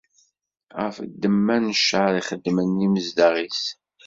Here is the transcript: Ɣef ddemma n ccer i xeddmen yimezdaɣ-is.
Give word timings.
Ɣef 0.79 0.97
ddemma 1.11 1.55
n 1.57 1.65
ccer 1.79 2.13
i 2.19 2.21
xeddmen 2.29 2.79
yimezdaɣ-is. 2.81 3.63